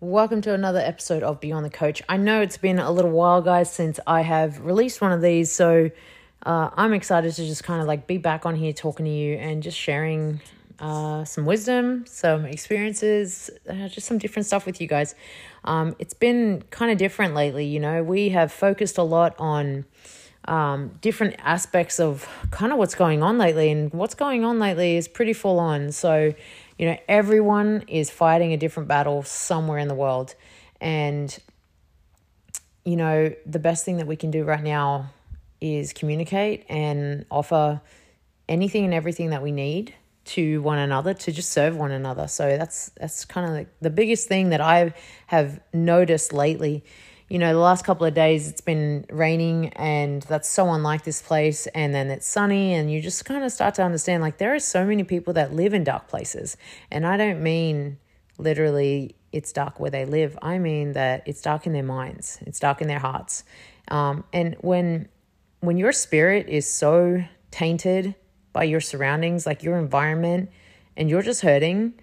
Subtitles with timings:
[0.00, 2.02] Welcome to another episode of Beyond the Coach.
[2.06, 5.50] I know it's been a little while, guys, since I have released one of these,
[5.50, 5.90] so
[6.44, 9.36] uh, I'm excited to just kind of like be back on here talking to you
[9.36, 10.42] and just sharing
[10.80, 15.14] uh, some wisdom, some experiences, uh, just some different stuff with you guys.
[15.64, 18.02] Um, it's been kind of different lately, you know.
[18.02, 19.86] We have focused a lot on
[20.46, 24.96] um, different aspects of kind of what's going on lately, and what's going on lately
[24.96, 25.92] is pretty full on.
[25.92, 26.34] So,
[26.78, 30.34] you know, everyone is fighting a different battle somewhere in the world,
[30.80, 31.38] and
[32.84, 35.10] you know, the best thing that we can do right now
[35.60, 37.80] is communicate and offer
[38.48, 39.94] anything and everything that we need
[40.24, 42.26] to one another to just serve one another.
[42.28, 44.94] So that's that's kind of like the biggest thing that I
[45.26, 46.84] have noticed lately.
[47.30, 51.22] You know, the last couple of days it's been raining and that's so unlike this
[51.22, 54.52] place and then it's sunny and you just kind of start to understand like there
[54.52, 56.56] are so many people that live in dark places.
[56.90, 57.98] And I don't mean
[58.36, 60.36] literally it's dark where they live.
[60.42, 62.38] I mean that it's dark in their minds.
[62.46, 63.44] It's dark in their hearts.
[63.86, 65.08] Um, and when
[65.60, 67.22] when your spirit is so
[67.52, 68.16] tainted
[68.52, 70.50] by your surroundings, like your environment,
[70.96, 71.94] and you're just hurting,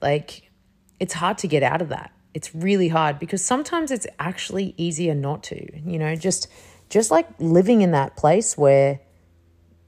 [0.00, 0.50] like
[0.98, 2.10] it's hard to get out of that.
[2.34, 6.48] It's really hard because sometimes it's actually easier not to, you know, just
[6.88, 9.00] just like living in that place where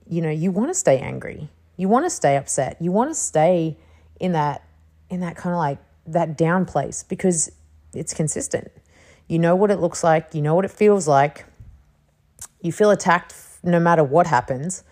[0.08, 1.48] you know, you want to stay angry.
[1.76, 2.76] You want to stay upset.
[2.80, 3.76] You want to stay
[4.20, 4.62] in that
[5.10, 7.50] in that kind of like that down place because
[7.94, 8.70] it's consistent.
[9.28, 11.46] You know what it looks like, you know what it feels like.
[12.60, 14.84] You feel attacked no matter what happens.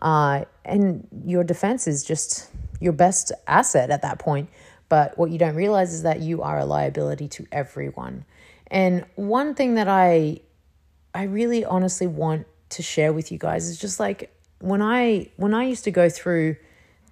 [0.00, 2.50] Uh, and your defense is just
[2.80, 4.48] your best asset at that point.
[4.88, 8.24] But what you don't realize is that you are a liability to everyone.
[8.68, 10.40] And one thing that I
[11.14, 15.54] I really honestly want to share with you guys is just like when I when
[15.54, 16.56] I used to go through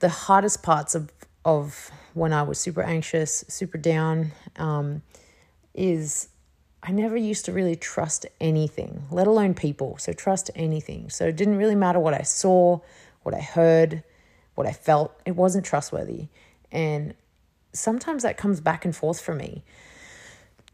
[0.01, 1.11] the hardest parts of
[1.45, 5.03] of when I was super anxious, super down, um,
[5.75, 6.29] is
[6.83, 9.97] I never used to really trust anything, let alone people.
[9.99, 11.11] So, trust anything.
[11.11, 12.81] So, it didn't really matter what I saw,
[13.23, 14.03] what I heard,
[14.55, 15.19] what I felt.
[15.25, 16.29] It wasn't trustworthy.
[16.73, 17.15] And
[17.79, 19.63] sometimes that comes back and forth for me.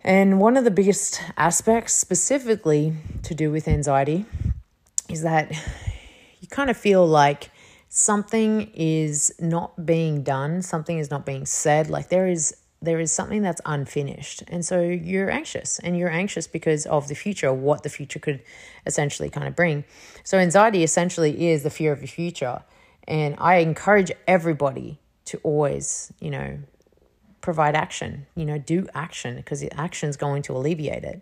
[0.05, 4.25] And one of the biggest aspects, specifically to do with anxiety,
[5.09, 5.53] is that
[6.41, 7.51] you kind of feel like
[7.89, 13.13] something is not being done, something is not being said, like there is there is
[13.13, 14.43] something that's unfinished.
[14.49, 18.43] And so you're anxious, and you're anxious because of the future, what the future could
[18.85, 19.85] essentially kind of bring.
[20.25, 22.65] So, anxiety essentially is the fear of the future.
[23.07, 26.59] And I encourage everybody to always, you know,
[27.43, 31.21] provide action, you know, do action because action is going to alleviate it.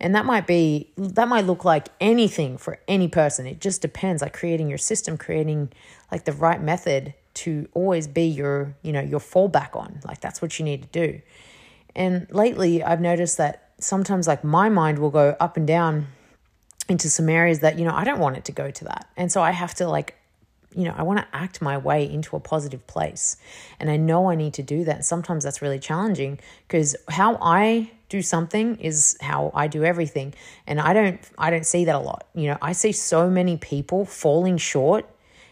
[0.00, 3.46] And that might be, that might look like anything for any person.
[3.46, 5.72] It just depends, like creating your system, creating
[6.12, 10.00] like the right method to always be your, you know, your fallback on.
[10.04, 11.20] Like that's what you need to do.
[11.94, 16.06] And lately I've noticed that sometimes like my mind will go up and down
[16.88, 19.08] into some areas that, you know, I don't want it to go to that.
[19.16, 20.14] And so I have to like
[20.76, 23.38] you know, I want to act my way into a positive place.
[23.80, 25.06] And I know I need to do that.
[25.06, 26.38] Sometimes that's really challenging
[26.68, 30.34] because how I do something is how I do everything.
[30.66, 32.26] And I don't I don't see that a lot.
[32.34, 35.08] You know, I see so many people falling short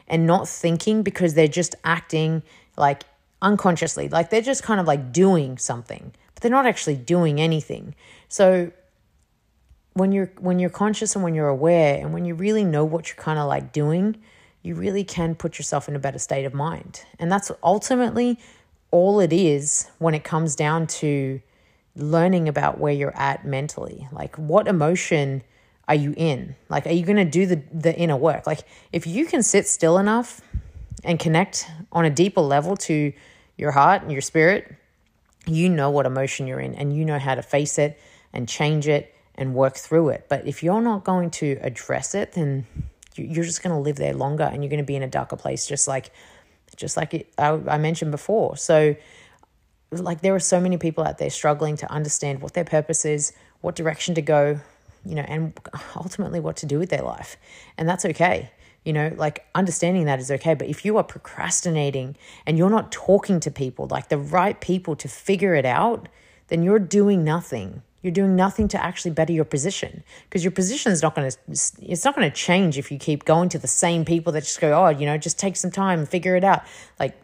[0.06, 2.42] and not thinking because they're just acting
[2.76, 3.04] like
[3.40, 7.94] unconsciously, like they're just kind of like doing something, but they're not actually doing anything.
[8.28, 8.72] So
[9.94, 13.08] when you're when you're conscious and when you're aware and when you really know what
[13.08, 14.16] you're kind of like doing,
[14.64, 17.04] you really can put yourself in a better state of mind.
[17.20, 18.40] And that's ultimately
[18.90, 21.40] all it is when it comes down to
[21.94, 24.08] learning about where you're at mentally.
[24.10, 25.42] Like what emotion
[25.86, 26.56] are you in?
[26.70, 28.46] Like, are you going to do the, the inner work?
[28.46, 28.60] Like,
[28.90, 30.40] if you can sit still enough
[31.04, 33.12] and connect on a deeper level to
[33.58, 34.74] your heart and your spirit,
[35.46, 38.00] you know what emotion you're in and you know how to face it
[38.32, 40.24] and change it and work through it.
[40.30, 42.66] But if you're not going to address it, then
[43.16, 45.36] you're just going to live there longer and you're going to be in a darker
[45.36, 46.10] place, just like,
[46.76, 48.56] just like it, I, I mentioned before.
[48.56, 48.96] So,
[49.92, 53.32] like, there are so many people out there struggling to understand what their purpose is,
[53.60, 54.60] what direction to go,
[55.04, 55.58] you know, and
[55.96, 57.36] ultimately what to do with their life.
[57.78, 58.50] And that's okay.
[58.84, 60.54] You know, like understanding that is okay.
[60.54, 62.16] But if you are procrastinating
[62.46, 66.08] and you're not talking to people, like the right people to figure it out,
[66.48, 67.82] then you're doing nothing.
[68.04, 71.38] You're doing nothing to actually better your position because your position is not going to,
[71.48, 74.60] it's not going to change if you keep going to the same people that just
[74.60, 76.64] go, oh, you know, just take some time and figure it out.
[77.00, 77.18] Like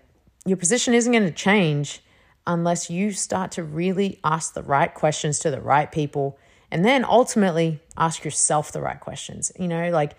[0.47, 2.01] your position isn't going to change
[2.47, 6.39] unless you start to really ask the right questions to the right people
[6.71, 9.53] and then ultimately ask yourself the right questions.
[9.59, 10.13] You know, like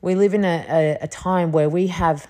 [0.00, 2.26] we live in a, a, a time where we have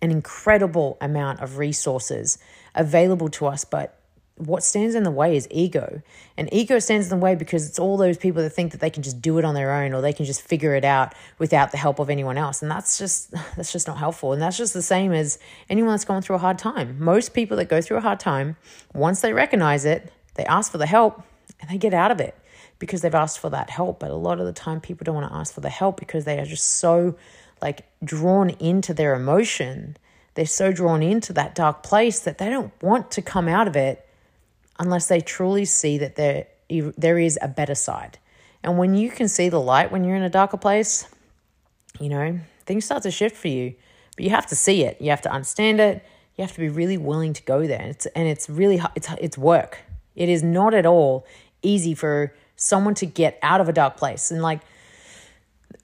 [0.00, 2.38] an incredible amount of resources
[2.76, 3.98] available to us, but
[4.36, 6.02] what stands in the way is ego.
[6.36, 8.90] And ego stands in the way because it's all those people that think that they
[8.90, 11.70] can just do it on their own or they can just figure it out without
[11.70, 12.60] the help of anyone else.
[12.60, 14.32] And that's just that's just not helpful.
[14.32, 15.38] And that's just the same as
[15.70, 16.96] anyone that's going through a hard time.
[16.98, 18.56] Most people that go through a hard time,
[18.92, 21.22] once they recognize it, they ask for the help
[21.60, 22.34] and they get out of it
[22.80, 24.00] because they've asked for that help.
[24.00, 26.24] But a lot of the time people don't want to ask for the help because
[26.24, 27.14] they are just so
[27.62, 29.96] like drawn into their emotion.
[30.34, 33.76] They're so drawn into that dark place that they don't want to come out of
[33.76, 34.03] it
[34.78, 38.18] unless they truly see that there, there is a better side.
[38.62, 41.06] And when you can see the light when you're in a darker place,
[42.00, 43.74] you know, things start to shift for you.
[44.16, 45.00] But you have to see it.
[45.00, 46.04] You have to understand it.
[46.36, 47.80] You have to be really willing to go there.
[47.80, 49.78] And it's, and it's really, it's, it's work.
[50.16, 51.26] It is not at all
[51.62, 54.30] easy for someone to get out of a dark place.
[54.30, 54.60] And like,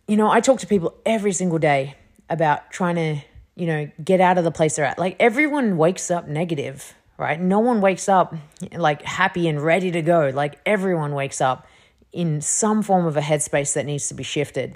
[0.08, 1.96] you know, I talk to people every single day
[2.28, 3.20] about trying to,
[3.56, 4.98] you know, get out of the place they're at.
[4.98, 7.38] Like everyone wakes up negative right?
[7.38, 8.34] No one wakes up
[8.72, 10.30] like happy and ready to go.
[10.34, 11.66] Like everyone wakes up
[12.12, 14.74] in some form of a headspace that needs to be shifted.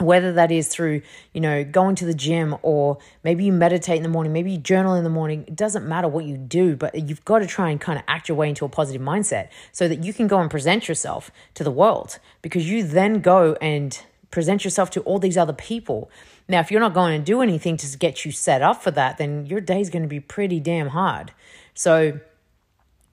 [0.00, 1.02] Whether that is through,
[1.32, 4.58] you know, going to the gym or maybe you meditate in the morning, maybe you
[4.58, 5.44] journal in the morning.
[5.48, 8.28] It doesn't matter what you do, but you've got to try and kind of act
[8.28, 11.64] your way into a positive mindset so that you can go and present yourself to
[11.64, 16.10] the world because you then go and present yourself to all these other people.
[16.48, 19.18] Now, if you're not going to do anything to get you set up for that,
[19.18, 21.32] then your day is going to be pretty damn hard.
[21.78, 22.18] So,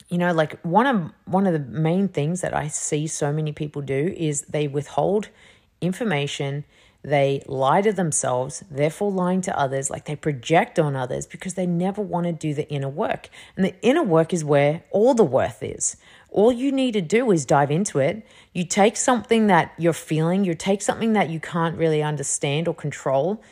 [0.10, 3.52] you know, like one of one of the main things that I see so many
[3.52, 5.30] people do is they withhold
[5.82, 6.66] information,
[7.04, 11.68] they lie to themselves, therefore lying to others, like they project on others because they
[11.68, 13.30] never want to do the inner work.
[13.56, 15.98] And the inner work is where all the worth is.
[16.32, 18.26] All you need to do is dive into it.
[18.52, 22.74] You take something that you're feeling, you take something that you can't really understand or
[22.74, 23.44] control,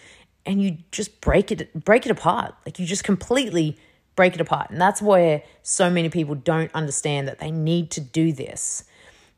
[0.44, 2.56] and you just break it break it apart.
[2.66, 3.78] Like you just completely
[4.16, 4.70] break it apart.
[4.70, 8.84] And that's where so many people don't understand that they need to do this.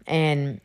[0.07, 0.62] And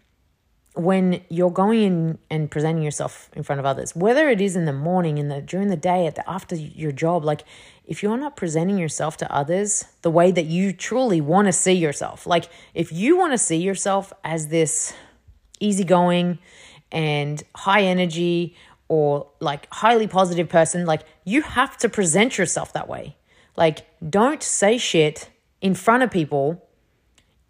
[0.75, 4.65] when you're going in and presenting yourself in front of others, whether it is in
[4.65, 7.43] the morning, in the during the day, at the after your job, like
[7.85, 11.73] if you're not presenting yourself to others the way that you truly want to see
[11.73, 14.93] yourself, like if you want to see yourself as this
[15.59, 16.39] easygoing
[16.93, 18.55] and high energy
[18.89, 23.17] or like highly positive person, like you have to present yourself that way.
[23.61, 25.29] Like, don't say shit
[25.61, 26.67] in front of people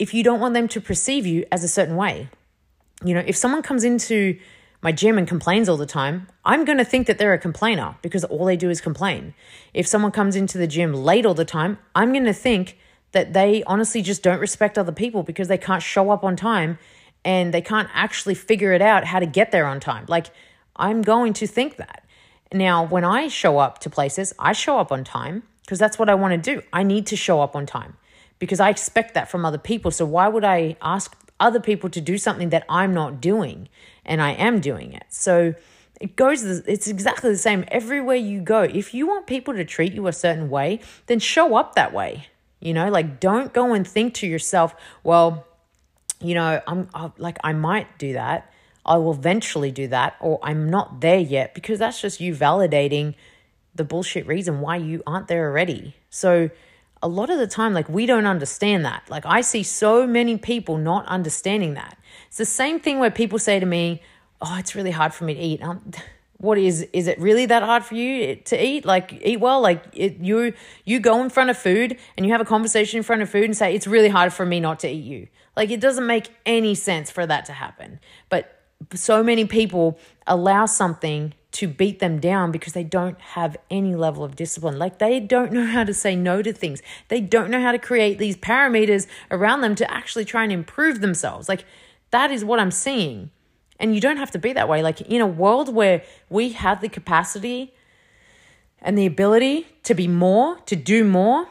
[0.01, 2.29] if you don't want them to perceive you as a certain way.
[3.05, 4.37] You know, if someone comes into
[4.83, 7.95] my gym and complains all the time, I'm going to think that they're a complainer
[8.03, 9.35] because all they do is complain.
[9.73, 12.77] If someone comes into the gym late all the time, I'm going to think
[13.13, 16.79] that they honestly just don't respect other people because they can't show up on time
[17.25, 20.07] and they can't actually figure it out how to get there on time.
[20.09, 20.27] Like,
[20.75, 22.05] I'm going to think that.
[22.53, 26.11] Now, when I show up to places, I show up on time because that's what
[26.11, 26.63] I want to do.
[26.73, 27.97] I need to show up on time
[28.41, 29.93] because I expect that from other people.
[29.93, 33.69] So why would I ask other people to do something that I'm not doing
[34.05, 35.05] and I am doing it?
[35.11, 35.55] So
[36.01, 38.63] it goes it's exactly the same everywhere you go.
[38.63, 42.27] If you want people to treat you a certain way, then show up that way.
[42.59, 44.75] You know, like don't go and think to yourself,
[45.05, 45.47] well,
[46.21, 48.53] you know, I'm I, like I might do that.
[48.85, 53.15] I will eventually do that or I'm not there yet because that's just you validating
[53.81, 55.95] the bullshit reason why you aren't there already.
[56.11, 56.51] So
[57.03, 59.05] a lot of the time, like we don't understand that.
[59.09, 61.97] Like I see so many people not understanding that.
[62.29, 64.03] It's the same thing where people say to me,
[64.43, 65.93] "Oh, it's really hard for me to eat." Um,
[66.37, 68.85] what is is it really that hard for you to eat?
[68.85, 69.63] Like eat well.
[69.63, 70.53] Like it, you
[70.85, 73.45] you go in front of food and you have a conversation in front of food
[73.45, 75.29] and say it's really hard for me not to eat you.
[75.57, 77.99] Like it doesn't make any sense for that to happen.
[78.29, 78.61] But
[78.93, 84.23] so many people allow something to beat them down because they don't have any level
[84.23, 84.79] of discipline.
[84.79, 86.81] Like they don't know how to say no to things.
[87.09, 91.01] They don't know how to create these parameters around them to actually try and improve
[91.01, 91.49] themselves.
[91.49, 91.65] Like
[92.11, 93.31] that is what I'm seeing.
[93.79, 94.83] And you don't have to be that way.
[94.83, 97.75] Like in a world where we have the capacity
[98.81, 101.49] and the ability to be more, to do more,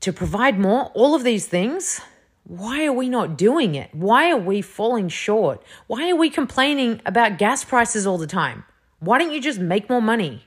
[0.00, 2.00] to provide more, all of these things,
[2.44, 3.90] why are we not doing it?
[3.94, 5.62] Why are we falling short?
[5.86, 8.64] Why are we complaining about gas prices all the time?
[9.00, 10.46] Why don't you just make more money?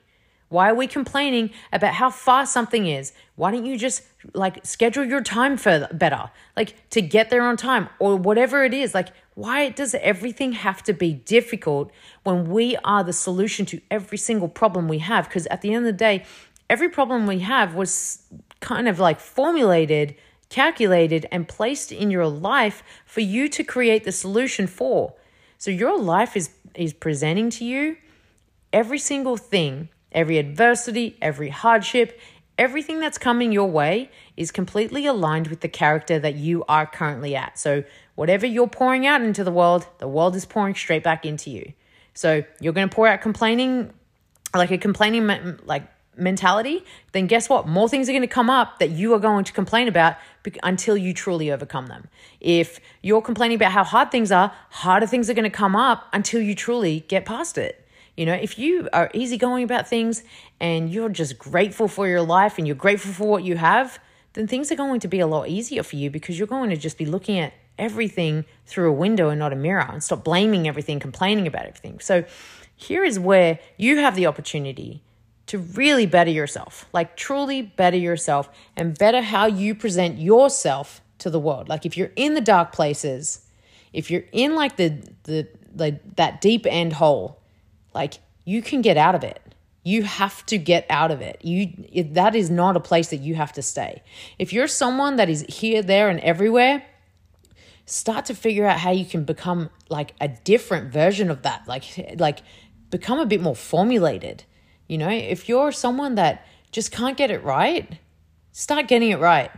[0.50, 3.12] Why are we complaining about how far something is?
[3.36, 4.04] Why don't you just
[4.36, 8.72] like schedule your time for better, like to get there on time or whatever it
[8.72, 8.94] is?
[8.94, 11.92] Like, why does everything have to be difficult
[12.22, 15.28] when we are the solution to every single problem we have?
[15.28, 16.24] Because at the end of the day,
[16.70, 18.22] every problem we have was
[18.60, 20.14] kind of like formulated,
[20.50, 25.16] calculated, and placed in your life for you to create the solution for.
[25.58, 27.98] So your life is is presenting to you
[28.74, 32.20] every single thing, every adversity, every hardship,
[32.58, 37.36] everything that's coming your way is completely aligned with the character that you are currently
[37.36, 37.58] at.
[37.58, 37.84] So,
[38.16, 41.74] whatever you're pouring out into the world, the world is pouring straight back into you.
[42.14, 43.94] So, you're going to pour out complaining,
[44.54, 45.84] like a complaining, like
[46.16, 47.68] mentality, then guess what?
[47.68, 50.16] More things are going to come up that you are going to complain about
[50.62, 52.08] until you truly overcome them.
[52.40, 56.08] If you're complaining about how hard things are, harder things are going to come up
[56.14, 57.83] until you truly get past it.
[58.16, 60.24] You know, if you are easygoing about things
[60.60, 64.00] and you're just grateful for your life and you're grateful for what you have,
[64.34, 66.78] then things are going to be a lot easier for you because you're going to
[66.78, 70.68] just be looking at everything through a window and not a mirror and stop blaming
[70.68, 72.00] everything, complaining about everything.
[72.00, 72.24] So,
[72.76, 75.04] here is where you have the opportunity
[75.48, 81.30] to really better yourself, like truly better yourself and better how you present yourself to
[81.30, 81.70] the world.
[81.70, 83.46] Like if you're in the dark places,
[83.92, 87.40] if you're in like the the like that deep end hole,
[87.94, 89.42] like you can get out of it.
[89.84, 91.42] You have to get out of it.
[91.44, 94.02] You that is not a place that you have to stay.
[94.40, 96.86] If you're someone that is here, there, and everywhere,
[97.86, 101.68] start to figure out how you can become like a different version of that.
[101.68, 102.40] Like like
[102.90, 104.46] become a bit more formulated
[104.88, 108.00] you know, if you're someone that just can't get it right,
[108.52, 109.52] start getting it right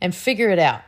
[0.00, 0.82] and figure it out.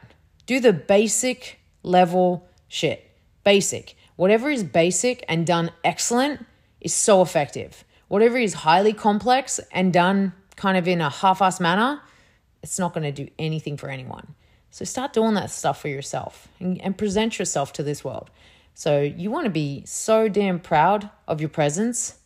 [0.47, 3.11] Do the basic level shit.
[3.45, 3.97] Basic.
[4.17, 6.47] Whatever is basic and done excellent
[6.81, 7.85] is so effective.
[8.09, 12.01] Whatever is highly complex and done kind of in a half assed manner,
[12.63, 14.35] it's not going to do anything for anyone.
[14.71, 18.31] So start doing that stuff for yourself and, and present yourself to this world.
[18.75, 22.19] So you want to be so damn proud of your presence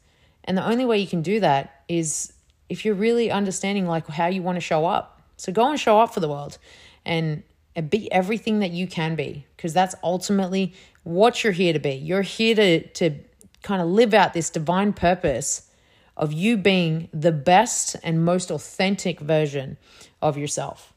[0.44, 2.32] and the only way you can do that is
[2.68, 5.22] if you're really understanding like how you want to show up.
[5.36, 6.58] So go and show up for the world
[7.04, 7.42] and,
[7.76, 11.92] and be everything that you can be because that's ultimately what you're here to be.
[11.92, 13.18] You're here to to
[13.62, 15.68] kind of live out this divine purpose
[16.16, 19.76] of you being the best and most authentic version
[20.20, 20.92] of yourself.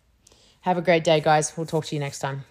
[0.62, 1.56] Have a great day, guys.
[1.58, 2.46] We'll talk to you next time.